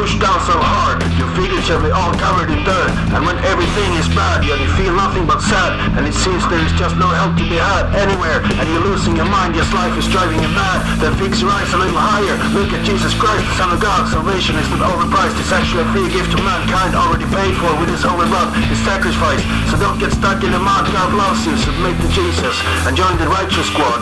[0.00, 2.90] pushed down so hard, you're figuratively all covered in dirt.
[3.12, 5.76] And when everything is bad, you, you feel nothing but sad.
[5.94, 8.40] And it seems there is just no help to be had anywhere.
[8.58, 10.82] And you're losing your mind, yes, life is driving you mad.
[10.98, 12.32] Then fix your eyes a little higher.
[12.56, 14.08] Look at Jesus Christ, the Son of God.
[14.08, 15.36] Salvation is not overpriced.
[15.36, 18.80] It's actually a free gift to mankind, already paid for with his holy blood, his
[18.82, 19.44] sacrifice.
[19.68, 20.88] So don't get stuck in the mud.
[20.90, 21.54] God loves you.
[21.60, 22.56] Submit to Jesus
[22.88, 24.00] and join the righteous squad.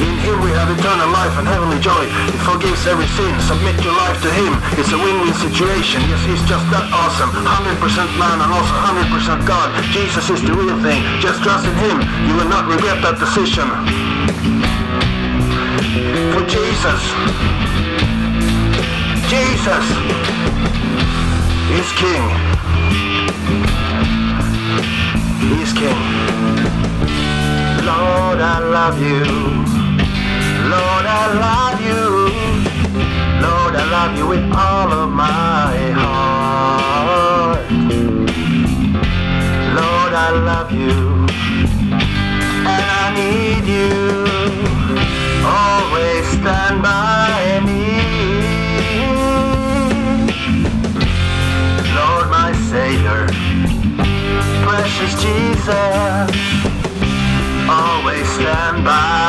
[0.00, 2.08] In him we have eternal life and heavenly joy.
[2.32, 3.32] He forgives every sin.
[3.44, 4.56] Submit your life to him.
[4.80, 6.00] It's a win-win situation.
[6.08, 7.28] Yes, he's just that awesome.
[7.36, 9.68] 100% man and also 100% God.
[9.92, 11.04] Jesus is the real thing.
[11.20, 12.00] Just trust in him.
[12.24, 13.68] You will not regret that decision.
[16.32, 17.00] For Jesus.
[19.28, 19.84] Jesus
[21.76, 22.24] is King.
[25.52, 26.00] He's King.
[27.84, 29.79] Lord, I love you.
[30.70, 32.04] Lord, I love you.
[33.44, 37.66] Lord, I love you with all of my heart.
[39.80, 40.96] Lord, I love you.
[42.72, 43.90] And I need you.
[45.44, 47.84] Always stand by me.
[51.98, 53.26] Lord, my Savior.
[54.64, 56.30] Precious Jesus.
[57.68, 59.19] Always stand by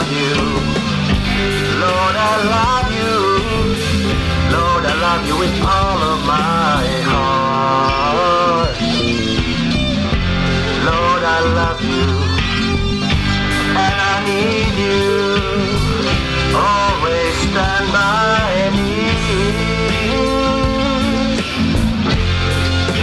[0.00, 0.34] love you.
[1.84, 3.14] Lord, I love you.
[4.56, 8.76] Lord, I love you with all of my heart.
[10.88, 12.06] Lord, I love you.
[13.84, 15.10] And I need you.
[16.56, 18.92] Always stand by me.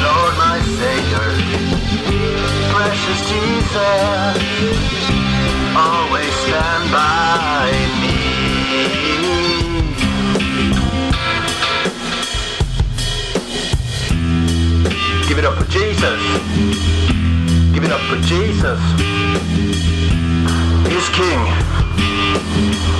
[0.05, 1.29] Lord, my Savior.
[2.73, 4.96] Precious Jesus
[15.69, 16.21] Jesus.
[17.73, 18.79] Give it up for Jesus.
[20.87, 22.96] He's King.